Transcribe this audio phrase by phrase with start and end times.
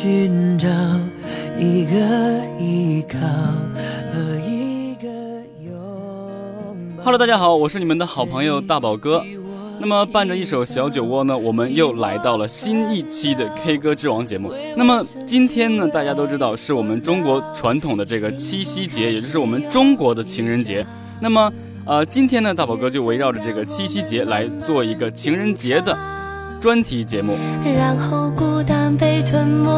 [0.00, 0.68] 寻找
[1.58, 1.90] 一个
[2.60, 5.08] 依靠和一个
[5.60, 5.74] 拥
[6.96, 7.02] 抱。
[7.02, 9.24] Hello，大家好，我是你们的好朋友大宝哥。
[9.80, 14.54] 那么伴着一首小酒窝呢，我们又来到了新一期的 K 歌之王节目。
[14.76, 20.86] 那么今天呢，大家都知道是我们中国传统的这个七夕节，也就是我们中国的情人节。
[21.20, 21.52] 那么
[21.84, 25.98] 呃，今天呢，大宝哥就围绕着这个七夕节来做一个情人节的
[26.60, 27.34] 专题节目。
[27.64, 29.70] 然后孤单被吞没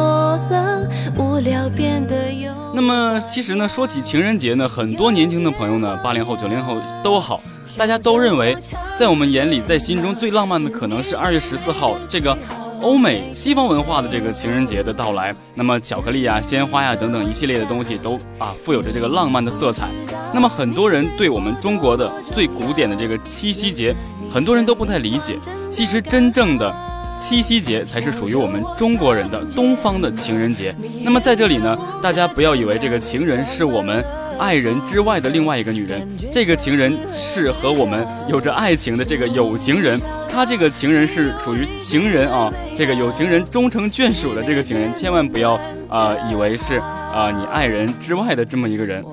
[0.49, 2.51] 了，无聊变得有。
[2.73, 7.43] 那么其实呢，说起情人节呢，很多年轻的朋友呢，八零后、九零后都好，
[7.77, 8.57] 大家都认为，
[8.97, 12.35] 在我们眼里，在心中最浪漫的可能是二月十四号这个
[12.81, 15.31] 欧美西方文化的这个情人节的到来。
[15.53, 19.89] 那么巧克力啊、鲜花呀等等一系列的东西都啊富有着这个浪漫的色彩。
[20.33, 23.95] 那么很多人对我们中国的最古典的这个七夕节，
[24.33, 25.37] 很多人都不太理解。
[25.69, 26.73] 其实真正的
[27.21, 30.75] 七夕节才是属于我们中国人的东方的情人节。
[31.03, 34.03] 那么在这里呢，大家不要以为这个情人是我们
[34.39, 40.01] 爱人之外的另外一个女人，这个情人是和我们有着爱情的这个有情人。
[40.27, 49.05] 他这个情人是属于情人啊，这个有情人终成眷属的这个情人，千万不要啊、以为是啊、你爱人之外的这么一个人。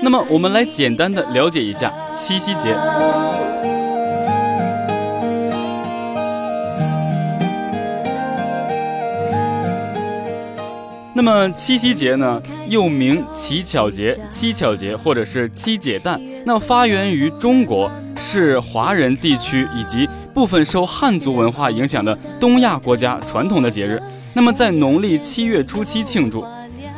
[0.00, 2.74] 那么我们来简单的了解一下七夕节。
[11.18, 16.20] 那么七夕节呢，又名乞巧节、七巧节或者是七姐诞。
[16.46, 24.00] 那发源于中国，是华人地区以及部分受汉族文化影响的东亚国家传统的节日。
[24.32, 26.44] 那么在农历七月初七庆祝。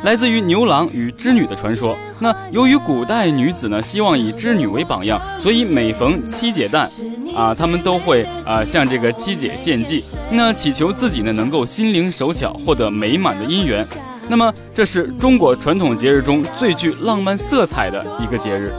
[0.03, 1.95] 来自于牛郎与织女的传说。
[2.19, 6.89] 那由于古代女子呢希望以织女为榜样，所以每逢七姐诞，
[7.35, 13.85] 啊，他们都会啊向这个七姐献祭，那祈求自己呢能够心灵手巧，获得美满的姻缘。
[14.31, 18.71] 那么这是中国传统节日中最具浪漫色彩的一个节日。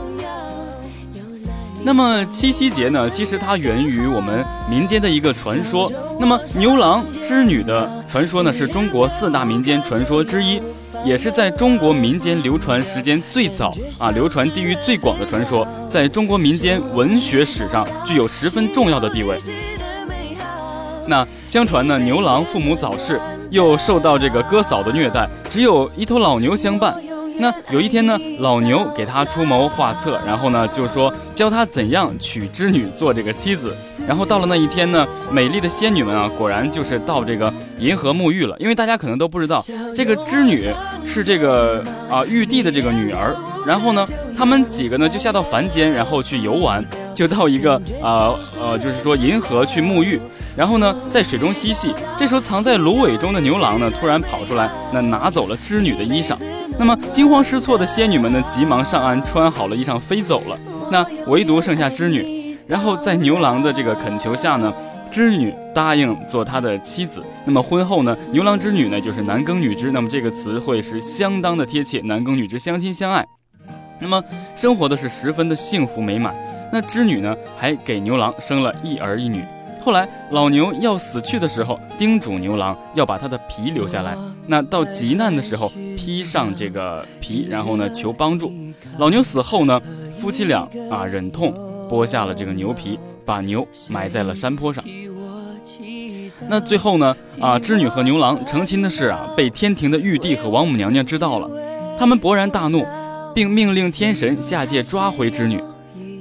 [1.85, 5.93] 那么七夕节呢，其实它源于我们民间的一个传说。
[6.19, 10.59] 那么牛郎织女的传说呢，是中国四大民间传说之一，
[11.05, 19.39] 也是在中国民间流传时间最早啊、流传地域最广的传说，在中国民间文学史上具有十分重要的地位。
[21.07, 23.21] 那相传呢，牛郎父母早逝，
[23.51, 26.95] 又受到这个哥嫂的虐待，只有一头老牛相伴。
[27.39, 33.75] 那有一天呢，老牛给他出谋划策，然后呢就说教他怎样娶织女做这个妻子。
[34.07, 38.57] 然后到了那一天呢，美丽的仙女们啊，果然就是到这个银河沐浴了。
[38.59, 39.65] 因为大家可能都不知道，
[39.97, 40.69] 这个织女
[41.07, 43.35] 是这个啊玉帝的这个女儿。
[43.65, 50.21] 然后呢，他们几个呢就下到凡间，然后去游玩，就到一个呃呃，就是说银河去沐浴。
[50.55, 51.95] 然后呢，在水中嬉戏。
[52.19, 56.37] 这时候藏在芦苇中的牛郎呢，突然跑出来，那拿走了织女的衣裳。
[56.79, 60.59] 那么惊慌失措的仙女们呢，急忙上岸，穿好了衣裳飞走了。
[60.91, 62.57] 那唯独剩下织女。
[62.67, 64.73] 然后在牛郎的这个恳求下呢，
[65.11, 67.23] 织女答应做他的妻子。
[67.45, 69.91] 那么婚后呢，牛郎织女呢就是男耕女织。
[69.91, 73.27] 那么这个词汇是相当的贴切，男耕女织相亲相爱。
[74.01, 74.23] 那么
[74.57, 76.35] 生活的是十分的幸福美满。
[76.73, 79.45] 那织女呢，还给牛郎生了一儿一女。
[79.85, 84.17] 后来老牛要死去的时候，叮嘱牛郎要把他的皮留下来。
[84.47, 88.51] 那到急难的时候，披上这个皮，然后呢求帮助。
[88.97, 89.79] 老牛死后呢，
[90.19, 91.53] 夫妻俩啊忍痛
[91.91, 94.83] 剥下了这个牛皮，把牛埋在了山坡上。
[96.49, 101.51] 那最后呢，啊织女和牛郎成亲的事啊，被天庭的玉帝和王母娘娘知道了，
[101.99, 102.87] 他们勃然大怒，
[103.35, 105.63] 并命令天神下界抓回织女。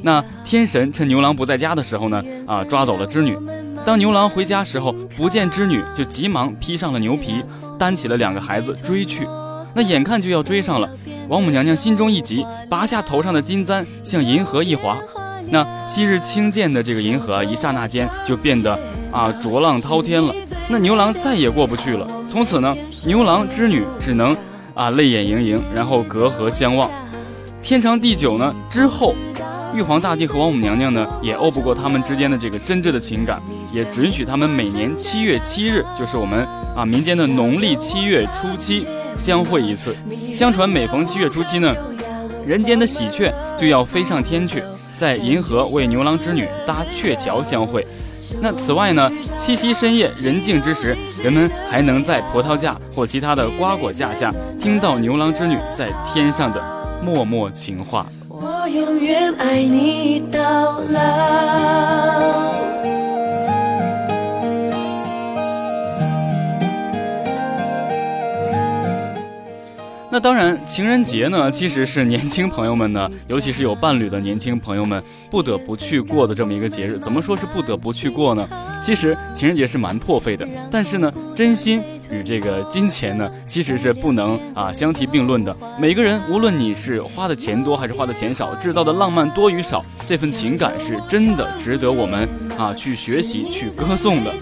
[0.02, 3.38] 那天神趁牛郎不在家的时候呢，啊，抓走了织女。
[3.86, 7.44] 当牛郎回家时候，不见织女，就急忙披上了牛皮，
[7.80, 9.28] 担起了两个孩子追去。
[9.74, 10.90] 那眼看就要追上了，
[11.30, 14.98] 王母娘娘心中一急，拔下头上的金簪，向银河一划。
[15.50, 18.78] 那昔日清见的这个银河，一刹那间就变得
[19.12, 20.34] 啊浊浪滔天了。
[20.68, 22.08] 那牛郎再也过不去了。
[22.28, 22.76] 从此呢，
[23.06, 24.36] 牛郎织女只能
[24.74, 26.90] 啊泪眼盈盈，然后隔河相望。
[27.62, 29.14] 天长地久呢之后，
[29.74, 33.42] 玉皇大帝和王母娘娘呢也拗不过他们之间的这个真挚的情感，
[33.74, 36.46] 也准许他们每年七月七日，就是我们
[36.76, 38.86] 啊民间的农历七月初七
[39.18, 39.96] 相会一次。
[40.34, 41.74] 相传每逢七月初七呢，
[42.46, 44.62] 人间的喜鹊就要飞上天去。
[44.98, 47.88] 在银河为牛郎织女搭鹊桥相会。
[48.40, 56.62] 那此外呢，七夕深夜人静之时，人们还能在葡萄架或其他的瓜果架下，听到牛郎织女在天上的
[57.04, 58.06] 默默情话。
[58.64, 62.51] 我永远爱你到老。
[70.14, 77.00] 那当然，情人节呢，其实是年轻朋友们呢，尤其是有伴侣的年轻朋友们不得不去过的这么一个节日。
[77.00, 78.46] 怎么说是不得不去过呢？
[78.84, 81.82] 其实情人节是蛮破费的，但是呢，真心
[82.12, 85.56] 与这个金钱呢，其实是不能啊相提并论的。
[85.80, 92.28] 每个人，无论你是花的钱多还是花的钱少，制造的浪漫多与少，这份情感是真的值得我们
[92.58, 94.34] 啊去学习、去歌颂的。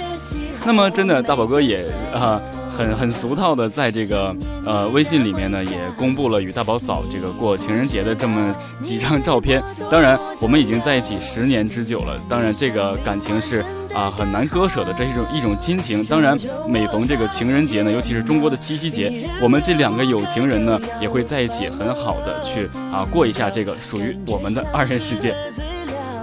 [0.65, 2.41] 那么，真的大宝哥也啊。
[2.79, 4.33] 很很俗套的，在这个
[4.65, 9.61] 呃微信里面呢，也公布了与大宝嫂这个过情人节的这么 几张照片。
[9.91, 12.17] 当然，我们已经在一起十年之久了。
[12.29, 16.01] 当然，这个感情是啊很难割舍的，这是一种一种亲情。
[16.05, 16.37] 当然，
[16.69, 25.35] 每逢这个情人节呢，尤其是中国的七夕节，我们这两个有情人呢，也会在一起很好的去啊过一下这个属于我们的二人世界。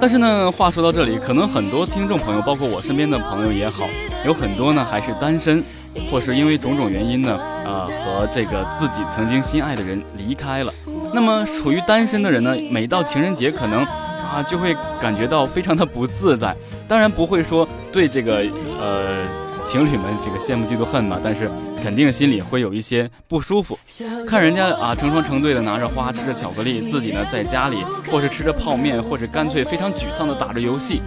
[0.01, 3.87] 但是呢，话说到这里，可能很多听众朋友，包括我身边的朋友也好，
[4.25, 5.63] 有很多呢还是单身。
[6.11, 10.73] 或是因为种种原因呢，呃，和这个自己曾经心爱的人离开了。
[11.13, 16.55] 那么，处于单身的人呢，每到情人节，可能啊，就会感觉到非常的不自在。
[16.87, 18.45] 当然不会说对这个
[18.81, 19.25] 呃
[19.65, 21.51] 情侣们这个羡慕嫉妒恨嘛，但是
[21.83, 23.79] 肯定心里会有一些不舒服。
[24.27, 27.79] 看人家啊成双成对的拿着花，吃着巧克力，自己呢在家里，
[28.11, 31.01] 或是吃着泡面，或者干脆非常沮丧的打着游戏。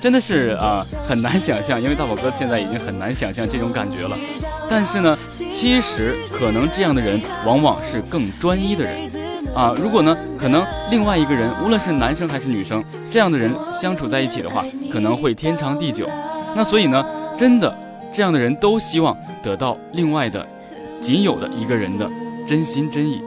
[0.00, 4.16] 真的是啊，很难想象，因为大宝哥现在已经很难想象这种感觉了。
[4.70, 5.18] 但是呢，
[5.50, 9.10] 其实可能这样的人往往是更专一的人
[9.54, 9.74] 啊。
[9.76, 16.08] 如果呢，可能另外一个人，无论是男生还是女生，这样的人相处在一起的话，可能会天长地久。
[16.54, 17.04] 那所以呢，
[17.36, 17.76] 真的
[18.14, 20.46] 这样的人都希望得到另外的
[21.00, 22.08] 仅有的一个人的
[22.46, 23.20] 真心真意。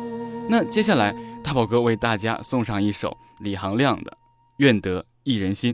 [0.49, 1.13] 那接下来，
[1.43, 4.11] 大宝哥为大家送上一首李行亮的
[4.57, 5.73] 《愿得一人心》。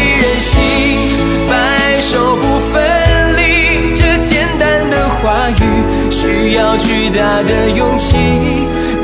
[6.77, 8.15] 巨大的勇气，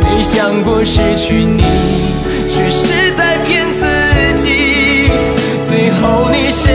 [0.04, 1.64] 没想过失去你，
[2.48, 3.86] 却是在骗自
[4.42, 5.10] 己。
[5.62, 6.74] 最后你深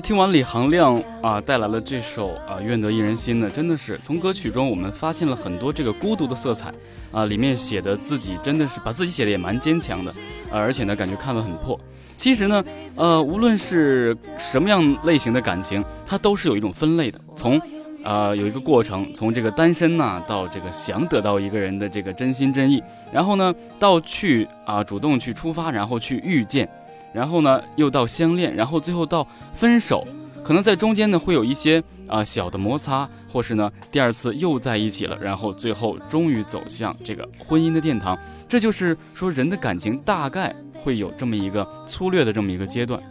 [0.00, 6.72] 听完李行亮啊带来了这首啊愿得一人心呢，真的是从歌曲中我们发现了很多这个孤独的色彩
[7.12, 10.12] 啊，里面写的自己真的是把自己写的也蛮坚强的，
[10.50, 11.78] 而且呢感觉看了很破。
[12.16, 12.64] 其实呢，
[12.96, 17.60] 呃，无论是什么样类型的感情，它都是有一种分类的，从
[18.02, 26.68] 呃有一个过程，从这个单身呐到这个想得到一个人的这个真心真意，然后呢到去啊主动去出发，然后去遇见。
[27.12, 30.06] 然后呢，又到相恋，然后最后到分手，
[30.44, 38.16] 可能在中间呢会有一些啊小的摩擦，或是呢第二次又在一起了，然后最后终于走向这个婚姻的殿堂。
[38.48, 43.02] 这就是说人的感情大概会有这么一个粗略的这么一个阶段。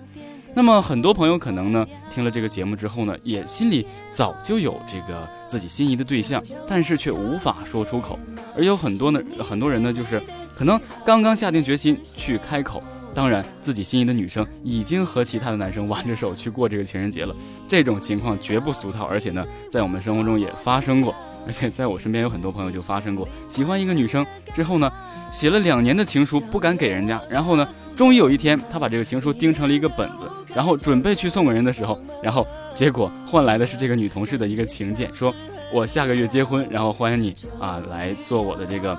[0.55, 8.17] 那么很多朋友可能呢听了这个节目之后呢，也心里早就有这个自己心仪的对象，但是却无法说出口。
[8.55, 10.19] 而有很多呢很多人呢就是
[10.55, 12.81] 可能刚刚下定决心去开口。
[13.17, 17.35] 当然，自己心仪的女生已经和其他的男生挽着手去过这个情人节了，
[17.67, 21.15] 这种情况绝不俗套，而且呢，在我们生活中也发生过，
[21.47, 24.87] 而且在我身边有很多朋友就发生过，喜欢一个女生之后呢，
[25.31, 32.45] 写了两年的情书不敢给人家，然后呢，终于有一天他把这个情书钉成了一个本子，然后准备去送给人的时候，然后
[32.75, 35.33] 结果换来的是这个女同事的一个请柬，说
[35.73, 38.95] 我下个月结婚，然后欢迎你啊来做我的这个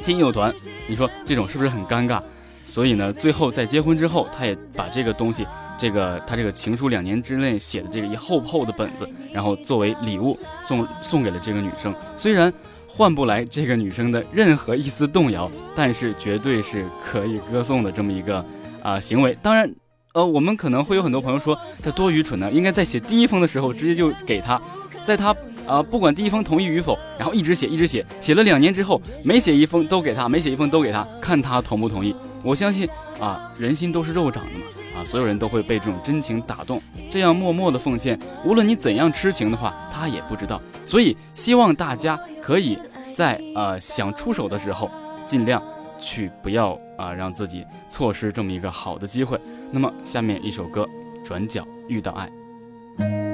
[0.00, 0.50] 亲友团，
[0.88, 2.18] 你说这种是不是很尴尬？
[2.64, 5.46] 所以呢，最后在结婚之后，他也把这个东西，
[5.78, 11.94] 这个他这个情书两年之内写的这个一厚厚的本子，然后作为礼物送送给了这个女生。
[12.16, 12.52] 虽然
[12.86, 18.44] 换不来这个女生的任何一丝动摇，但是绝对是可以歌颂的这么一个
[18.82, 19.36] 啊行为。
[19.42, 19.70] 当然，
[20.14, 24.60] 呃，我们可能会有很多朋友说这多愚蠢呢，应该在写第一封的时候直接就给他，
[25.04, 25.34] 在他。
[25.64, 32.12] 啊，不管第一封同意与否，然后一直写，一直写，写了两年之后，每写一封都给他，每写一封都给他，看他同不同意。
[32.42, 32.88] 我相信
[33.20, 36.80] 啊，人心都是肉长的嘛，啊，所有人都会被这种真情打动。
[37.10, 40.60] 这样默默的奉献，无论你怎样痴情的话，他也不知道。
[40.86, 42.78] 所以希望大家可以
[43.14, 44.90] 在呃想出手的时候，
[45.24, 45.62] 尽量
[45.98, 49.38] 去不要啊让自己错失这么一个好的机会。
[49.70, 50.86] 那么下面一首歌，
[51.24, 53.31] 转角遇到爱。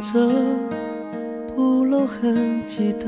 [0.00, 0.30] 着，
[1.54, 3.06] 不露痕迹的，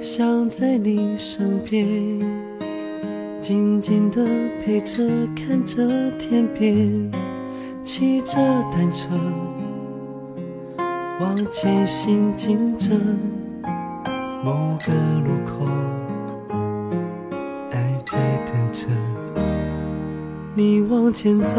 [0.00, 1.86] 想在你身边，
[3.40, 4.24] 静静的
[4.64, 5.02] 陪着，
[5.34, 7.10] 看着天边，
[7.84, 8.36] 骑着
[8.72, 9.08] 单车，
[11.20, 12.90] 往前行进着，
[14.44, 15.66] 某个路口，
[17.70, 18.86] 爱在等着
[20.54, 21.58] 你往前走，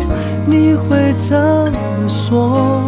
[0.45, 2.83] 你会怎么说？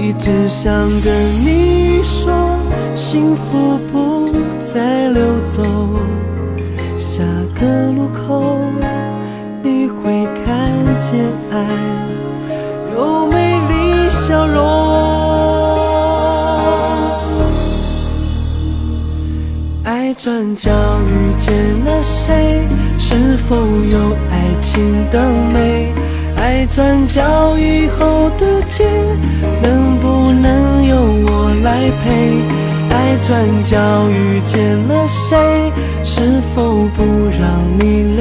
[0.00, 1.12] 一直想跟
[1.44, 2.32] 你说，
[2.94, 4.30] 幸福不
[4.72, 5.62] 再溜走。
[6.96, 7.22] 下
[7.54, 8.70] 个路口，
[9.62, 11.66] 你会看见爱
[12.94, 14.56] 有美丽笑容。
[19.84, 20.70] 爱转角
[21.06, 22.66] 遇见了谁？
[22.96, 23.98] 是否有
[24.30, 25.92] 爱情的美？
[26.40, 28.84] 爱转角以后的街，
[29.62, 32.40] 能不能由我来陪？
[32.90, 33.76] 爱转角
[34.08, 35.36] 遇见了谁？
[36.04, 37.04] 是否不
[37.38, 38.16] 让你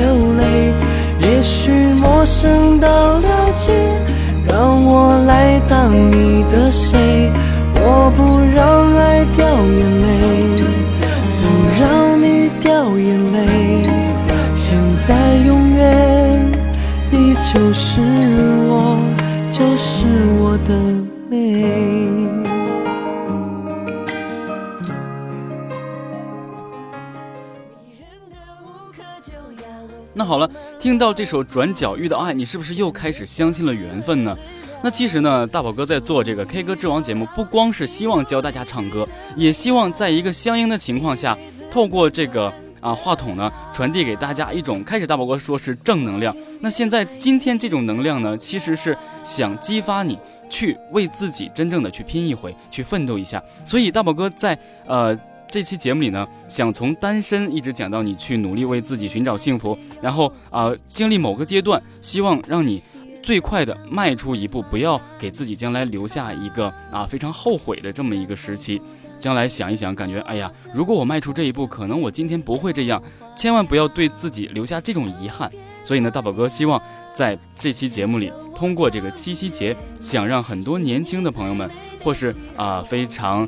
[30.79, 34.37] 听到这首《转角遇到爱》，你是不是又开始相信了缘分呢？
[34.83, 41.37] 那其实呢，大宝哥在做这个 K 歌之王节目，不光是希望教大家唱歌，也希望在一个相应的情况下，
[41.71, 42.53] 透过这个。
[42.79, 46.33] 啊，话筒呢，传递给大家一种开始，大宝哥说是正能量。
[46.61, 53.43] 那现在今天这种能量呢，其实是想激发你去为自己真正的去拼一回，去奋斗一下。
[53.65, 55.13] 所以大宝哥在呃
[55.49, 62.83] 这期节目里呢，想从单身一直讲到你去努力为自己寻找幸福，然后啊经历某个阶段，希望让你
[63.23, 68.81] 最快的迈出一步，不要给自己将来留下一个啊非常后悔的这么一个时期。
[69.19, 73.01] 将来想一想，感觉哎呀，如果我迈出这一步，可能我今天不会这样。
[73.35, 75.51] 千万不要对自己留下这种遗憾。
[75.83, 76.79] 所以呢，大宝哥希望
[77.15, 81.67] 在这期节目里，通过这个七夕节，想让很多年轻的朋友们，
[82.03, 83.47] 或是啊非常，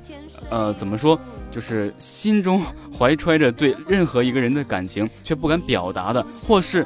[0.49, 1.19] 呃怎么说，
[1.51, 2.61] 就是心中
[2.97, 6.85] 怀揣着对任何一个人的感情却不敢表达的，或是。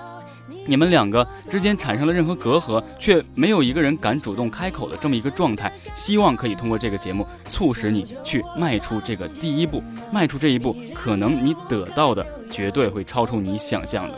[0.65, 14.15] 你们两个之间产生了任何隔阂，却没有一个人敢主动开口的这么一个状态，希望可以通过这个节目促使你去迈出这个第一步，迈出这一步，可能你得到的绝对会超出你想象的。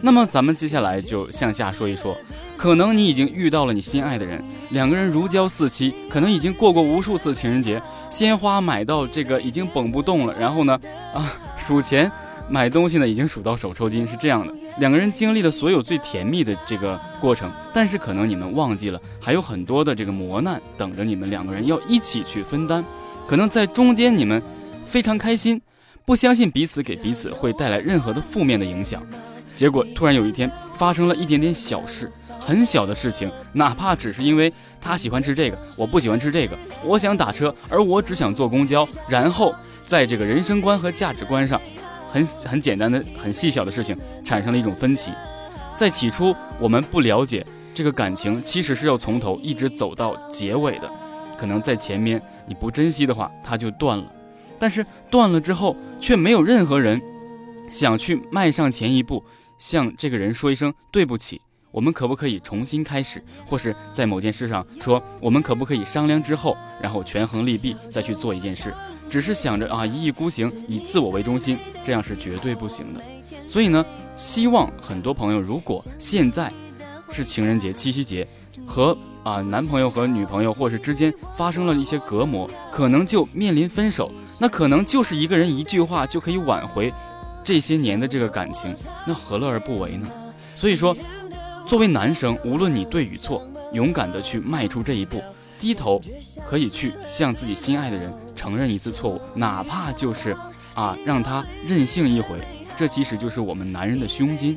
[0.00, 2.16] 那么咱们接下来就向下说一说，
[2.58, 10.78] 可能你已经遇到了你心爱的人，两个人如胶似漆，可能已经过过无数次情人节，鲜花买到这个已经绷不动了，然后呢，
[11.14, 12.10] 啊，数钱。
[12.50, 14.52] 买东西呢，已经数到手抽筋，是这样的。
[14.78, 22.82] 两个人经历了所有最甜蜜的这个过程，但是可能你们忘记了，还有很多的这个磨难等着你们两个人要一起去分担。
[23.26, 24.42] 可能在中间你们
[24.86, 25.60] 非常开心，
[26.06, 29.02] 不相信彼此给彼此会带来任何的负面的影响，
[29.54, 32.10] 结果突然有一天发生了一点点小事，
[32.48, 41.60] 很小的事情，哪怕只是因为他喜欢吃这个，我不喜欢吃这个，我想打车，而我只想坐公交，然后在这个人生观和价值观上。
[42.10, 45.10] 很很简单的、很细小的事情产生了一种分歧，
[45.76, 50.90] 在起初我们不了解这个感情，其实是要从头一直走到结尾的。
[51.36, 54.10] 可能在前面你不珍惜的话，它就断了。
[54.58, 56.98] 但是断了之后，却没有任何人
[57.70, 59.22] 想去迈上前一步，
[59.58, 61.42] 向这个人说一声对不起。
[61.70, 68.72] 我们可不可以重新开始，或是在某件事上说，我们可不可以商量之后，然后权衡利弊再去做一件事？
[69.08, 73.00] 只是想着啊一意孤行，以自我为中心，这样是绝对不行的。
[73.46, 73.84] 所以呢，
[74.16, 76.52] 希望很多朋友，如果现在
[77.10, 78.26] 是情人节、七夕节，
[78.66, 86.92] 和啊男朋友和女朋友或是之间发生了一些隔膜，可能就面临分手，那可能就是一个人一句话就可以挽回
[87.42, 88.76] 这些年的这个感情，
[89.06, 90.06] 那何乐而不为呢？
[90.54, 90.94] 所以说，
[91.68, 95.22] 作为男生，无论你对与错，勇敢的去迈出这一步，
[95.60, 96.00] 低头
[96.46, 100.34] 可以去向自己心爱的人承认一次错误，哪怕就是
[100.72, 102.40] 啊让他任性一回，
[102.74, 104.56] 这其实就是我们男人的胸襟。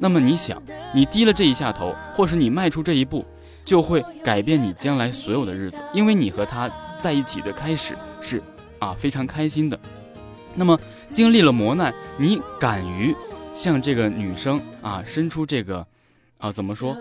[0.00, 0.60] 那么你想，
[0.92, 3.24] 你低了这一下头，或是你迈出这一步，
[3.64, 8.42] 就会改变你将来所有的日子，因为你和他在一起的开始是
[8.80, 9.78] 啊非常开心的。
[10.56, 10.76] 那么
[11.12, 13.14] 经历了磨难，你敢于
[13.54, 15.86] 向这个女生啊伸出这个。
[16.40, 16.96] 啊，怎么说？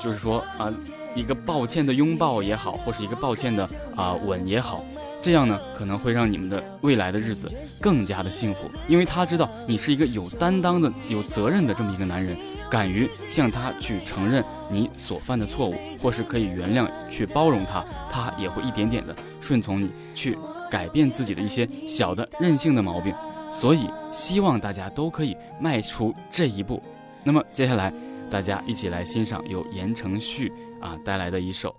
[0.00, 0.72] 就是说啊，
[1.14, 4.84] 一个抱歉的拥抱也好，或是一个抱歉的啊吻也好，
[5.22, 7.48] 这样呢可能会让你们的未来的日子
[7.80, 12.36] 更加的幸福，因为他知道你是一个有担当的、有责任的这么一个男人，
[12.68, 20.36] 敢于向他去承认你所犯的错误，或是可以原谅、去包容他，他也会一点点的顺从你，去
[20.68, 23.14] 改变自己的一些小的任性的毛病。
[23.52, 26.82] 所以，希望大家都可以迈出这一步。
[27.22, 27.92] 那么接下来。
[28.30, 31.74] 大家一起来欣赏由言承旭啊带来的一首，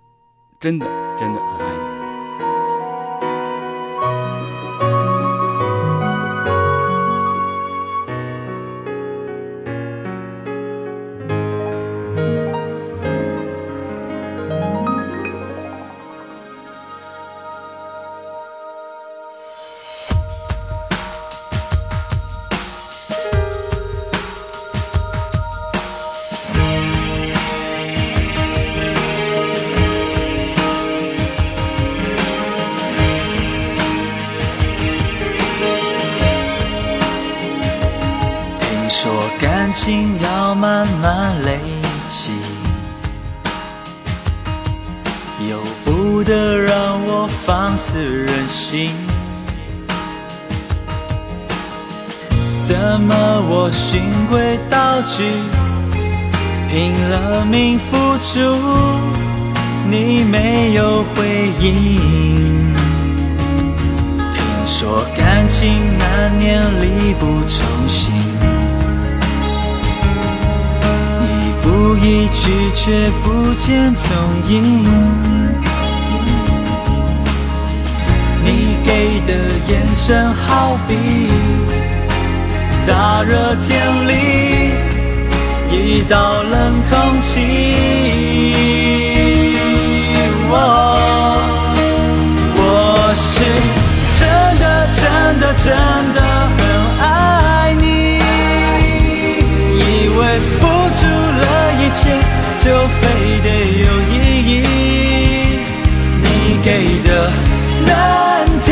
[0.60, 0.86] 真的
[1.18, 1.81] 真的很爱你。
[45.48, 48.90] 由不得让我放肆任性。
[52.64, 53.14] 怎么
[53.48, 55.24] 我循规蹈矩，
[56.70, 58.40] 拼了命付出，
[59.90, 62.72] 你没有回应？
[64.16, 68.31] 听说感情难免力不从心。
[71.72, 74.06] 不意去，却不见踪
[74.46, 74.84] 影。
[78.44, 79.32] 你给的
[79.68, 80.94] 眼神，好比
[82.86, 84.10] 大热天里
[85.70, 87.40] 一道冷空气。
[92.54, 93.24] 我是
[94.20, 94.28] 真
[94.60, 94.64] 的，
[95.00, 95.00] 真
[95.40, 95.72] 的，真
[96.12, 96.20] 的
[102.58, 102.66] 就
[103.00, 103.02] 非
[103.42, 103.48] 得
[103.82, 104.12] 有意
[104.48, 104.50] 义。
[106.22, 106.26] 你
[106.62, 106.68] 给
[107.02, 107.08] 的
[107.86, 107.90] 难
[108.60, 108.66] 题，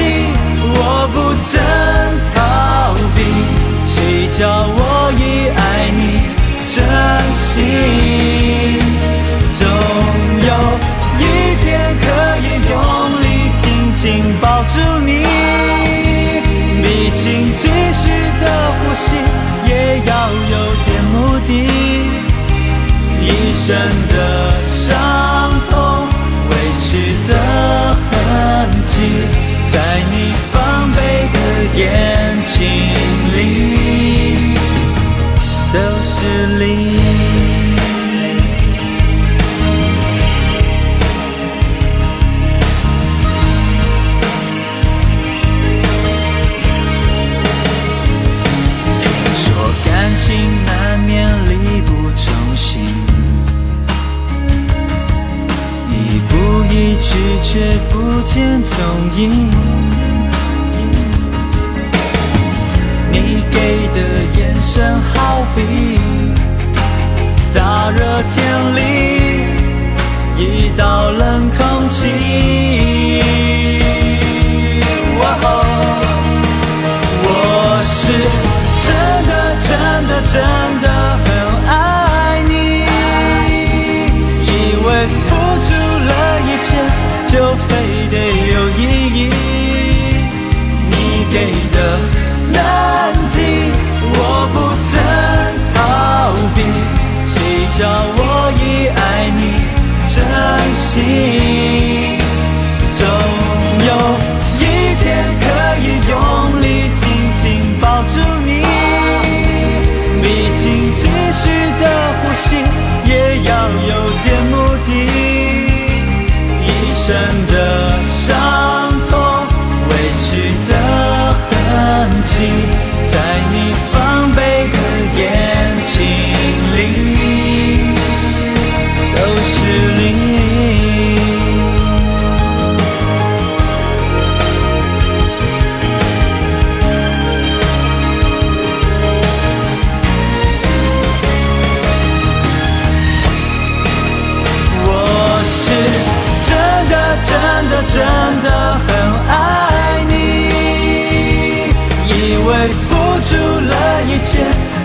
[0.74, 0.76] 我
[1.12, 1.16] 不
[1.48, 1.50] 曾
[2.34, 2.36] 逃
[3.14, 3.18] 避。
[3.84, 3.94] 谁
[4.38, 4.78] 叫我
[5.18, 5.20] 已
[5.56, 6.00] 爱你
[6.72, 6.76] 真
[7.34, 7.58] 心？
[9.58, 9.60] 总
[10.46, 10.48] 有
[11.18, 11.22] 一
[11.60, 11.64] 天
[12.00, 12.04] 可
[12.38, 12.72] 以用
[13.20, 13.62] 力紧
[13.94, 13.98] 紧
[14.40, 15.09] 抱住你。
[23.70, 24.14] 真的
[24.66, 26.08] 伤痛，
[26.50, 26.52] 委
[26.82, 27.32] 屈的
[28.10, 28.92] 痕迹，
[29.70, 29.74] 在
[30.10, 30.98] 你防备
[31.32, 31.38] 的
[31.78, 31.84] 眼
[32.42, 33.19] 睛。
[58.32, 58.78] 见踪
[59.16, 59.50] 影。
[63.10, 63.56] 你给
[63.88, 63.98] 的
[64.38, 65.58] 眼神，好比
[67.52, 68.36] 大热天
[68.76, 68.78] 里
[70.38, 71.58] 一道冷空
[71.90, 71.98] 气。
[77.24, 77.34] 我
[77.82, 78.12] 是
[78.86, 78.88] 真
[79.26, 79.32] 的，
[79.66, 79.70] 真
[80.06, 80.34] 的，真
[80.82, 80.89] 的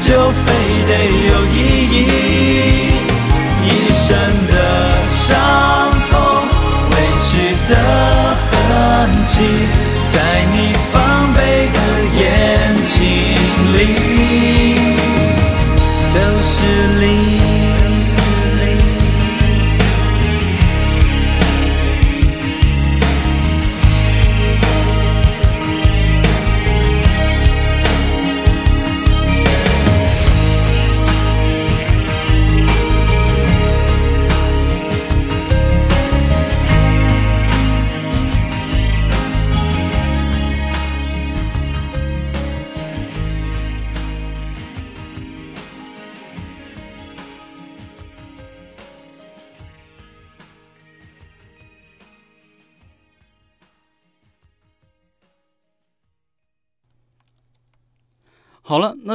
[0.08, 0.54] 就非
[0.88, 0.94] 得
[1.30, 2.35] 有意义。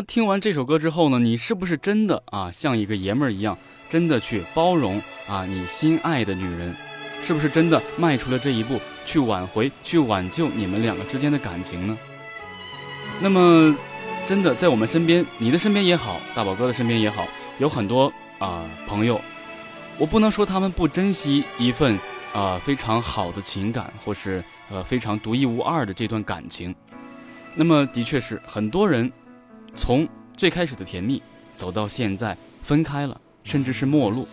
[0.02, 3.56] 听完这首歌之后呢，你是不是真的啊，像一个爷们儿一样，
[3.88, 6.74] 真的去包容啊你心爱的女人？
[7.22, 11.98] 是不是真的迈出了这一步，去挽回、去挽救你们两个之间的感情呢？
[13.20, 13.76] 那么，
[14.26, 19.20] 真的在我们身边，你的身边也好，大宝哥的身边也好，有很多啊朋友，
[19.98, 21.98] 我不能说他们不珍惜一份
[22.32, 26.74] 啊非常好的情感，或是呃非常独一无二的这段感情。
[27.54, 29.12] 那么，的确是很多人。
[29.74, 31.22] 从最开始的甜蜜，
[31.54, 34.26] 走到现在分开了，甚至是陌路，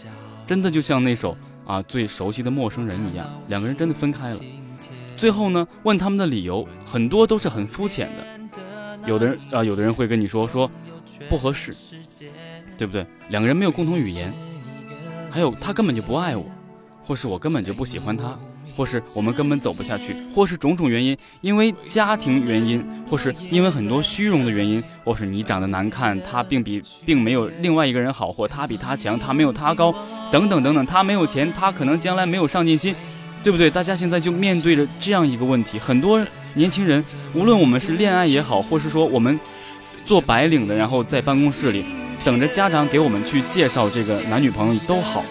[0.46, 4.40] 真的就像那首啊最熟悉的陌生人一样，两个人真的分开了。
[5.16, 9.08] 最后呢，问他们的理由，很多都是很肤浅的。
[9.08, 10.70] 有的人啊，有的人会跟你说说
[11.30, 11.74] 不合适，
[12.78, 13.06] 对不对？
[13.30, 14.34] 两个人没有共同语言，
[15.32, 16.46] 还有他根本就不爱我，
[17.04, 18.38] 或是我根本就不喜欢他。
[18.78, 29.92] 或是我们根本走不下去，或是种种原因，因为家庭原因，或是因为很多虚荣的原因，或是你长得难看，他并比并没有另外一个人好，或他比他强，他没有他高，
[30.32, 32.94] 等等等等，他没有钱，他可能将来没有上进心，
[33.44, 33.68] 对不对？
[33.72, 39.40] 大家现在就面对着这样一个问题，很多年轻人，无论我们是恋爱也好，或是说我们
[40.06, 41.84] 做白领的，然后在办公室里
[42.24, 45.24] 等着家长给我们去介绍这个男女朋友都好，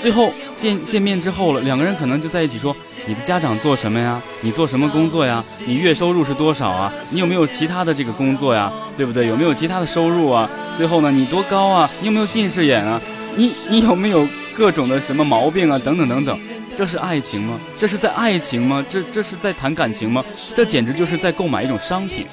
[0.00, 0.32] 最后。
[0.60, 2.76] 见见面之后了，两个人可能就在一起说
[3.08, 4.20] ：“你的家长做什么呀？
[4.42, 5.42] 你做什么工作呀？
[5.64, 6.92] 你月收入是多少啊？
[7.08, 8.70] 你有没有其他的这个工作呀？
[8.94, 9.26] 对不对？
[9.26, 10.46] 有没有其他的收入啊？
[10.76, 11.88] 最后呢，你多高啊？
[12.00, 13.00] 你有没有近视眼啊？
[13.36, 15.80] 你 你有没有各种的什么毛病啊？
[15.82, 16.38] 等等等等，
[16.76, 17.58] 这是爱情吗？
[17.78, 18.84] 这是在爱情吗？
[18.90, 20.22] 这这是在谈感情吗？
[20.54, 22.26] 这简直就是在购买一种商品。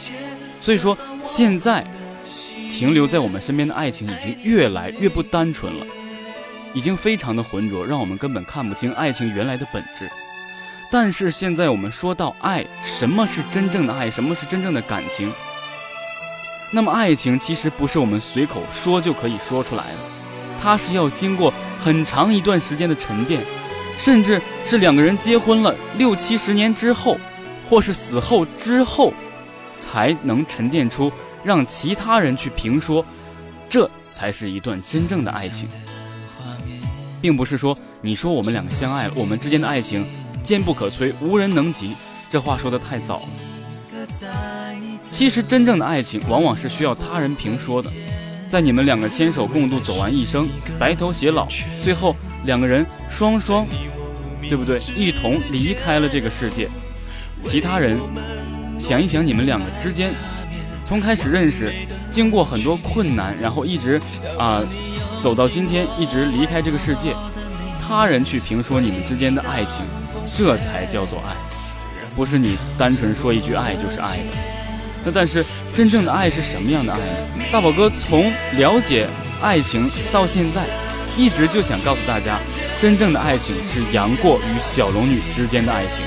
[0.61, 1.81] 所以说，现在
[2.69, 5.85] 停留在我们身边的爱情已经越来越不单纯了。”
[6.77, 10.07] 已经非常的浑浊，让我们根本看不清爱情原来的本质。
[10.91, 14.11] 但是现在我们说到爱，什么是真正的爱？
[14.11, 15.33] 什么是真正的感情？
[16.69, 19.97] 那么爱情其实不是我们随口说就可以说出来的，
[20.61, 23.41] 它是要经过很长一段时间的沉淀，
[23.97, 27.17] 甚至是两个人结婚了六七十年之后，
[27.67, 29.11] 或是死后之后，
[29.79, 31.11] 才能沉淀出
[31.43, 33.03] 让其他人去评说，
[33.67, 35.67] 这才是一段真正的爱情。
[37.21, 40.05] 并不是说你说我们两个相爱了，我们之间的爱情
[40.43, 41.95] 坚不可摧，无人能及。
[42.29, 43.23] 这话说的太早了。
[45.09, 47.89] 其实真正的爱情往往是需要他人评说的。
[48.49, 50.47] 在你们两个牵手共度走完一生，
[50.79, 51.47] 白头偕老，
[51.81, 53.65] 最后两个人双双，
[54.41, 54.79] 对不对？
[54.95, 56.69] 一同离开了这个世界。
[57.41, 57.97] 其他人
[58.79, 60.13] 想一想，你们两个之间
[60.85, 61.73] 从开始认识，
[62.11, 63.99] 经过很多困难，然后一直
[64.37, 64.63] 啊。
[65.21, 67.15] 走到今天，一直离开这个世界，
[67.85, 69.81] 他人去评说你们之间的爱情，
[70.35, 71.35] 这才叫做爱，
[72.15, 74.23] 不是你单纯说一句爱就是爱的。
[75.03, 77.45] 那但是真正的爱是什么样的爱呢？
[77.51, 79.07] 大宝哥从了解
[79.41, 80.65] 爱情到现在，
[81.17, 82.39] 一直就想告诉大家，
[82.79, 86.03] 真正的爱情是杨过与小龙女之间的爱情，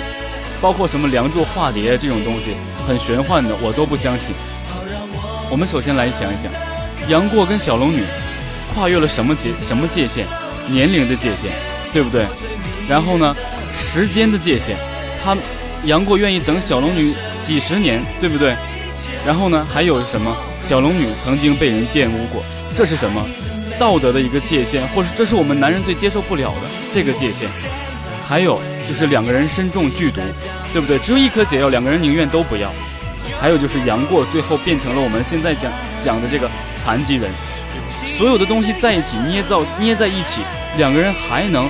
[0.60, 2.54] 包括什么梁祝化蝶这种东西
[2.86, 4.34] 很玄幻的，我都不相信。
[5.50, 6.50] 我们首先来想一想，
[7.08, 8.04] 杨过跟小龙女。
[8.74, 10.24] 跨越了什么界什么界限？
[10.68, 11.50] 年龄的界限，
[11.92, 12.26] 对不对？
[12.88, 13.34] 然后呢，
[13.74, 14.76] 时间的界限，
[15.24, 15.36] 他
[15.84, 18.54] 杨过愿意等小龙女几十年，对不对？
[19.26, 20.36] 然后呢，还有什么？
[20.62, 22.42] 小龙女曾经被人玷污过，
[22.76, 23.26] 这是什么？
[23.78, 27.48] 道德的一个界限，或是这是我们男人最接受不了的这个界限。
[28.28, 30.20] 还有就是两个人身中剧毒，
[30.72, 30.98] 对不对？
[30.98, 32.70] 只有一颗解药，两个人宁愿都不要。
[33.40, 35.72] 还有就是杨过最后变成了我们现在讲
[36.04, 37.30] 讲的这个残疾人。
[38.20, 40.42] 所有的东西在一起捏造捏在一起，
[40.76, 41.66] 两个人还能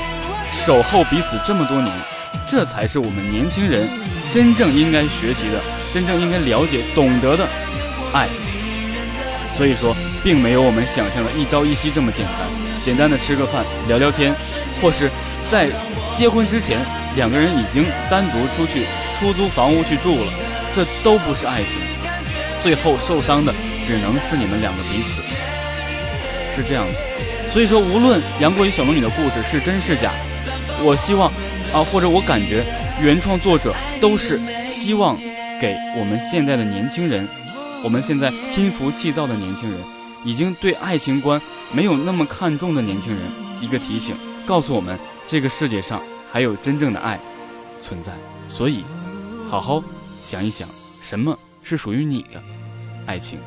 [0.51, 1.95] 守候彼此这么多年，
[2.45, 3.89] 这才是我们年轻人
[4.33, 5.61] 真正应该学习的、
[5.95, 7.47] 真正应该了解、懂得的
[8.13, 8.27] 爱。
[9.57, 12.35] 所以说，并没有我们想象的一朝一夕这么简单。
[12.85, 14.35] 简单的吃个饭、聊聊天，
[14.83, 15.09] 或是
[15.49, 15.69] 在
[16.13, 16.81] 结婚之前，
[17.15, 18.87] 两个人已经单独出去
[19.17, 20.33] 出租房屋去住了，
[20.75, 21.79] 这都不是爱情。
[22.61, 23.55] 最后受伤的
[23.87, 25.21] 只能是你们两个彼此，
[26.55, 27.51] 是这样的。
[27.51, 30.13] 所以说，无论杨过与小龙女的故事是真是假，
[30.83, 31.33] 我希望
[31.73, 32.65] 啊，或者我感觉
[33.03, 35.17] 原创作者都是希望
[35.61, 37.27] 给我们现在的年轻人，
[37.83, 39.81] 我们现在心浮气躁的年轻人，
[40.25, 41.41] 已经对爱情观
[41.73, 43.21] 没有那么看重的年轻人
[43.61, 44.15] 一个提醒，
[44.47, 47.19] 告诉我们这个世界上还有真正的爱
[47.81, 48.13] 存在。
[48.49, 48.85] 所以，
[49.51, 49.83] 好好
[50.21, 50.69] 想一想，
[51.03, 52.41] 什么是属于你的
[53.07, 53.41] 爱情。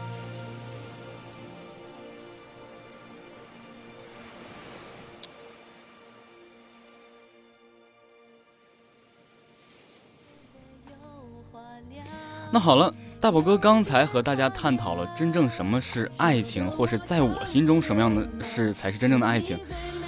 [12.54, 19.58] 那好了，大宝哥刚才和大家探讨了真正什么是爱情，或是在我心中什么样的是才是真正的爱情。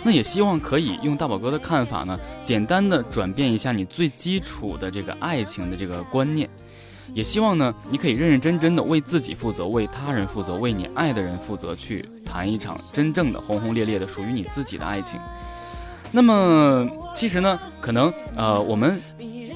[0.04, 6.48] 那也希望可以用大宝哥的看法呢，简单的转变一下你最基础的这个爱情的这个观念。
[7.16, 15.20] 也希望呢，你可以认认真真的为自己负责，为他人负责，为你爱的人负责，去谈一场真正的轰轰烈烈的属于你自己的爱情。
[16.12, 19.02] 那么，其实呢，可能呃，我们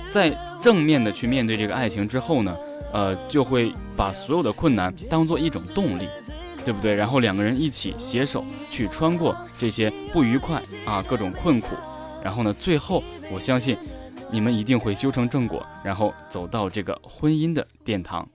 [0.09, 2.57] 在正面的去面对这个爱情之后呢。
[2.91, 6.07] 呃，就会把所有的困难当做一种动力，
[6.65, 6.93] 对不对？
[6.93, 11.75] 然后两个人一起携手去穿过这些不愉快啊，各种困苦，
[12.23, 13.77] 然后呢，最后我相信
[14.31, 18.27] 你们一定会修成正果，然后走到这个婚姻的殿堂。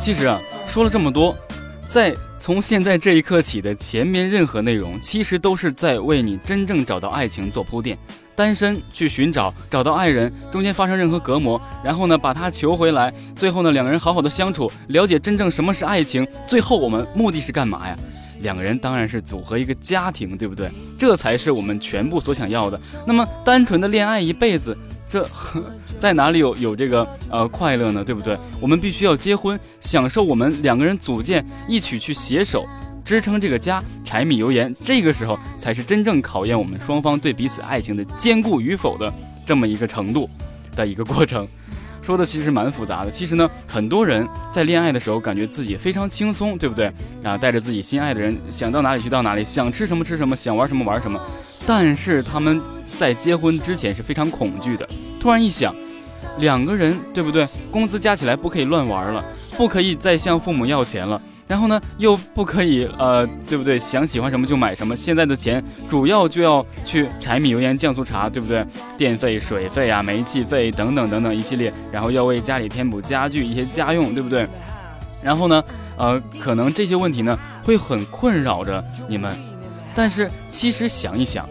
[0.00, 0.40] 其实啊。
[0.68, 1.34] 说了这么多，
[1.88, 7.98] 在从现在这一刻起的前面任何内容，其实都是在为你真正找到爱情做铺垫。
[8.36, 16.24] 单身去寻找找到爱人，中间发生任何隔膜，然后呢把他求回来，最后呢两个人好好的相处，了解真正什么是爱情。
[16.46, 17.96] 最后我们目的是干嘛呀？
[18.42, 20.70] 两个人当然是组合一个家庭，对不对？
[20.96, 22.78] 这才是我们全部所想要的。
[23.06, 24.76] 那么单纯的恋爱一辈子。
[25.08, 25.28] 这
[25.98, 28.04] 在哪里有有这个呃快乐呢？
[28.04, 28.38] 对不对？
[28.60, 32.66] 我们必须要结婚，享受我们两个人组建一起去携手
[33.04, 39.12] 支撑这个家，柴米油盐，这个时候才是真正考验我们双方对彼此爱情的坚固与否的
[39.46, 40.28] 这么一个程度
[40.76, 41.48] 的一个过程。
[42.08, 43.10] 说的其实蛮复杂的。
[43.10, 46.90] 其实呢，很多人在恋爱的时候感觉自己非常轻松，对不对？
[47.22, 51.20] 啊，带着自己心爱的人，想到哪里去到哪里，想吃什么吃什么，想玩什么玩什么。
[51.66, 54.88] 但是他们在结婚之前是非常恐惧的。
[55.20, 55.76] 突然一想，
[56.38, 57.46] 两个人对不对？
[57.70, 59.22] 工资加起来不可以乱玩了，
[59.58, 61.20] 不可以再向父母要钱了。
[61.48, 63.78] 然后呢，又不可以呃，对不对？
[63.78, 64.94] 想喜欢什么就买什么。
[64.94, 68.62] 现在的钱主要就要去柴米油盐酱醋茶，对不对？
[68.98, 74.46] 电费、水费啊，煤气费等等等等一系列，然后要为家里添补家具一些家用，对不对？
[75.22, 75.64] 然后呢，
[75.96, 79.34] 呃，可能这些问题呢会很困扰着你们。
[79.94, 81.48] 但是其实想一想，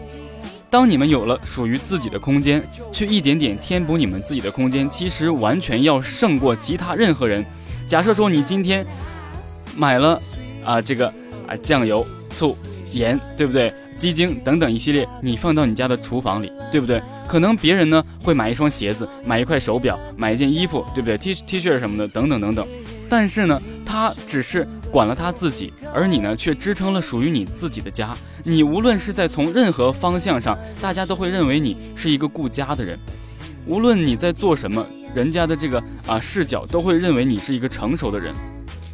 [0.70, 7.44] 当你们有了属于自己的空间，去一点点填补你们自己的空间，其实完全要胜过其他任何人。
[7.84, 8.86] 假设说你今天。
[9.78, 10.20] 买了
[10.64, 11.06] 啊，这个
[11.46, 12.56] 啊酱油、醋、
[12.92, 13.72] 盐，对不对？
[13.96, 17.00] 鸡精等等一系列，你放到你家的厨房里，对不对？
[17.26, 22.66] 可能别人呢会买一双鞋子，买一块手表，买一件衣服，对不对？T T 恤什么的，等等等等。
[23.08, 28.16] 但是呢，他只是管了他自己，而你呢却支撑了属于你自己的家。
[28.44, 32.98] 你无论是在从任何方向上，大家都会认为你是一个顾家的人。
[33.66, 38.32] 无论你在做什么，人家的这个啊视角都会认为你是一个成熟的人。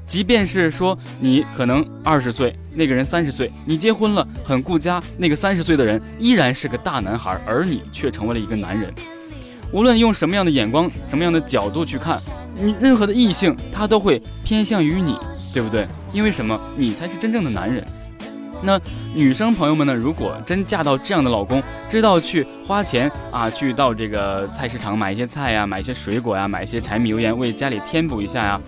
[0.06, 8.92] 即便是说你可能二十岁，那个人三十岁，你结婚了很顾家，那个三十岁的人依然是个大男孩，而你却成为了一个男人。
[9.72, 12.20] 无论用什么样的眼光、什么样的角度去看，
[12.56, 15.16] 你任何的异性他都会偏向于你，
[15.52, 15.86] 对不对？
[16.12, 16.60] 因为什么？
[16.76, 17.84] 你才是真正的男人。
[18.62, 18.80] 那
[19.14, 19.92] 女生朋友们呢？
[19.92, 28.60] 如果真嫁到这样的老公，知道去花钱啊，去到这个菜市场买一些菜呀，买一些水果呀，买一些柴米油盐，为家里添补一下呀。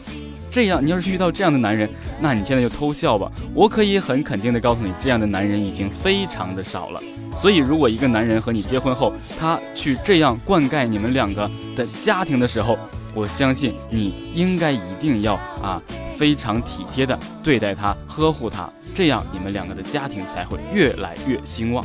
[0.56, 1.86] 这样，你要是遇到这样的男人，
[2.18, 3.30] 那你现在就偷笑吧。
[3.52, 7.00] 我可以很肯定的告诉你，这样的男人已经非常的少了。
[7.36, 12.78] 所以，如果一个男人和你结婚后，他去这样灌溉你们两个的家庭的时候，
[13.12, 15.78] 我相信你应该一定要啊
[16.16, 21.84] 非常体贴的对待他，呵护他，这样你们两个的家庭才会越来越兴旺。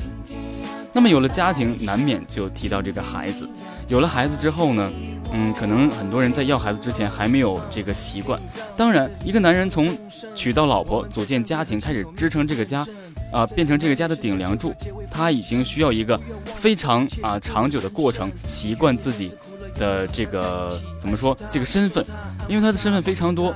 [0.93, 3.45] 那么有了家庭，难免就提到这个孩子。
[3.89, 4.89] 有了孩子之后呢？
[5.33, 8.39] 嗯，可能很多人在要孩子之前还没有这个习惯。
[8.75, 9.97] 当然，一个男人从
[10.35, 12.85] 娶到老婆、组建家庭、开始支撑这个家，
[13.31, 14.73] 啊变成这个家的顶梁柱，
[15.09, 16.19] 他已经需要一个
[16.55, 19.33] 非常啊长久的过程，习惯自己
[19.75, 22.05] 的这个怎么说这个身份，
[22.47, 23.55] 因为他的身份非常多。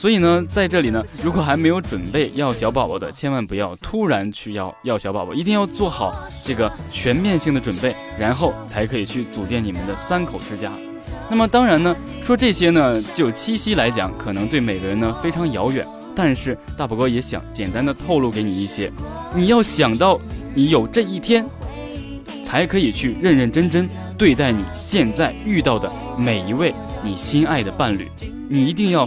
[0.00, 10.72] 所以呢，在这里呢，如果还没有准备要小宝宝的，千万不要突然去要要小宝宝，一定要做好这个全面性的准备，然后才可以去组建你们的三口之家。
[11.28, 15.86] 那么当然呢，说这些呢，就七夕来讲，可能对每个人呢非常遥远。
[16.16, 18.90] 但是大宝哥也想简单的透露给你一些，
[19.34, 20.18] 你要想到
[20.54, 21.44] 你有这一天，
[22.42, 23.86] 才可以去认认真真
[24.16, 26.74] 对待你现在遇到的每一位
[27.04, 28.08] 你心爱的伴侣，
[28.48, 29.06] 你一定要。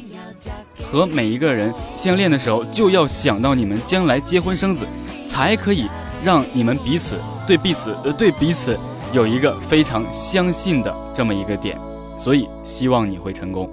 [0.93, 4.85] 和每一个人相恋的时候，就要想到你们将来结婚生子，
[5.25, 5.89] 才可以
[6.23, 7.17] 让你们彼此
[7.47, 8.77] 对彼此呃对彼此
[9.11, 11.75] 有一个非常相信的这么一个点，
[12.15, 13.67] 所以希望你会成功。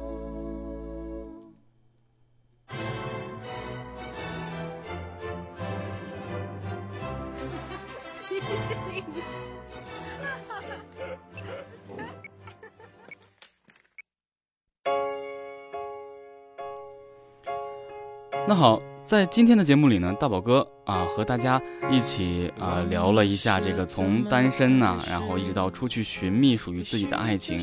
[18.50, 27.60] 那好，在今天的节目里呢，大宝哥啊和大家一起啊聊了一下这个从单身呐，然后一直到出去寻觅属于自己的爱情，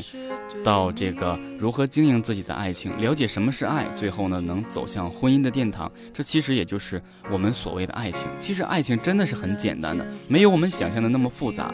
[0.64, 8.26] 到这个如何经营自己的爱情，了解什么是爱，最后呢能走向婚姻的殿堂，这其实也就是我们所谓的爱情。
[8.38, 11.70] 其实爱情真的是很简单的，没有我们想象的那么复杂。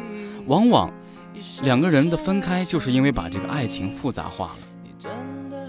[0.49, 0.93] 往往
[1.63, 4.57] 两个人的分开，就是因为把这个爱情复杂化了。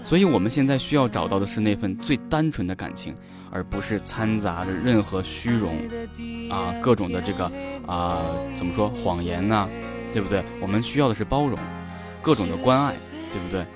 [0.06, 3.12] 所以，我们现在需要找到的是那份最单纯的感情，
[3.50, 5.76] 而不是掺杂着任何虚荣，
[6.48, 7.50] 啊，各种的这个
[7.88, 8.22] 啊，
[8.54, 9.68] 怎么说谎言呢？
[10.12, 10.44] 对不对？
[10.62, 11.58] 我们需要的是包容，
[12.22, 12.94] 各种的关爱，
[13.32, 13.66] 对不对？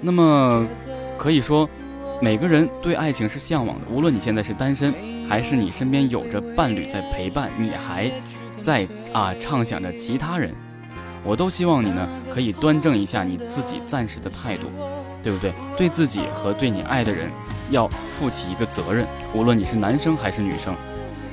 [0.00, 0.66] 那么，
[1.16, 1.70] 可以说，
[2.20, 3.86] 每个人对爱情是向往的。
[3.88, 4.92] 无论你现在是单身，
[5.28, 8.10] 还是你身边有着伴侣在陪伴，你还
[8.60, 10.52] 在啊畅想着其他人，
[11.22, 14.66] 我都希望你呢，可以端正一下你自己暂时的态度。
[15.24, 15.52] 对不对？
[15.76, 17.30] 对自己和对你爱的人，
[17.70, 19.06] 要负起一个责任。
[19.32, 20.74] 无论你是男生还是女生，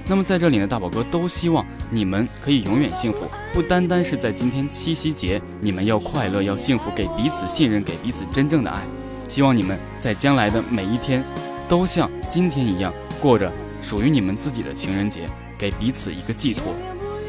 [0.07, 3.19] 那么在这里呢，大宝哥都希望你们可以永远幸福。
[3.53, 8.79] 不单单是在今天七夕节，你们要快乐，要幸福，给彼此信任，给彼此真正的爱。
[9.27, 11.21] 希望你们在将来的每一天，
[11.67, 16.73] 都像今天一样，过着属于你们自己的情人节，给彼此一个寄托，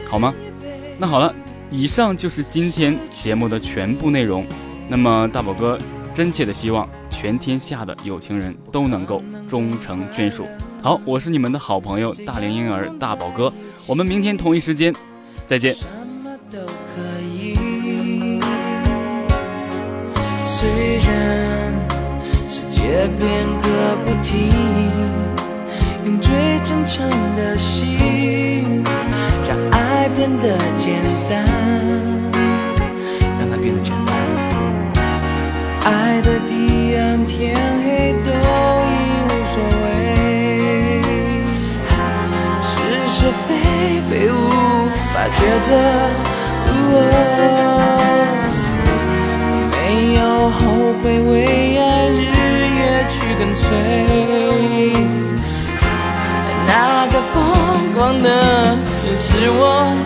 [0.09, 0.33] 好吗？
[0.97, 1.35] 那好了，
[1.71, 4.47] 以上就是今天节目的全部内容。
[4.89, 5.77] 那么大宝哥。
[6.15, 10.47] 真切的希望全天下的有情人都能够终成眷属。
[10.83, 13.53] 好，我是你们的好朋友大龄婴儿大宝哥，
[13.87, 14.95] 我们明天同一时间
[15.47, 15.75] 再见。
[20.45, 21.73] 虽然
[22.49, 24.51] 世界变个不停，
[26.05, 27.92] 用最真诚的心，
[45.53, 45.69] 法抉择，
[49.71, 50.61] 没有后
[51.03, 51.45] 悔，为
[51.79, 52.23] 爱日
[52.79, 52.81] 夜
[53.11, 53.69] 去跟随，
[56.67, 57.37] 那个疯
[57.95, 58.29] 狂的
[59.05, 60.02] 人是我。